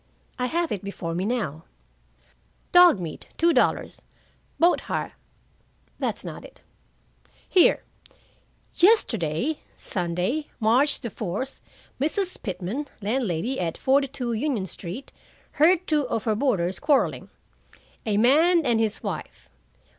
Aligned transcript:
I 0.39 0.47
have 0.47 0.71
it 0.71 0.83
before 0.83 1.13
me 1.13 1.25
now: 1.25 1.65
"'Dog 2.71 2.99
meat, 2.99 3.27
two 3.37 3.53
dollars, 3.53 4.01
boat 4.59 4.79
hire' 4.89 5.13
that's 5.99 6.25
not 6.25 6.43
it. 6.43 6.61
Here. 7.47 7.83
'Yesterday, 8.73 9.59
Sunday, 9.75 10.47
March 10.59 11.01
the 11.01 11.11
4th, 11.11 11.61
Mrs. 11.99 12.41
Pitman, 12.41 12.87
landlady 12.99 13.59
at 13.59 13.77
42 13.77 14.33
Union 14.33 14.65
Street, 14.65 15.11
heard 15.51 15.85
two 15.85 16.07
of 16.07 16.23
her 16.23 16.33
boarders 16.33 16.79
quarreling, 16.79 17.29
a 18.03 18.17
man 18.17 18.65
and 18.65 18.79
his 18.79 19.03
wife. 19.03 19.49